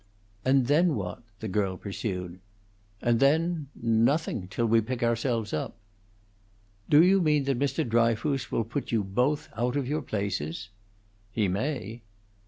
[0.43, 2.39] "And then what?" the girl pursued.
[3.03, 5.77] "And then, nothing till we pick ourselves up."
[6.89, 7.87] "Do you mean that Mr.
[7.87, 10.69] Dryfoos will put you both oat of your places?"
[11.29, 12.01] "He may."